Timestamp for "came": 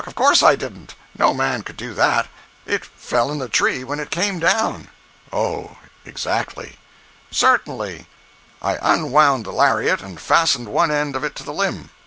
4.09-4.39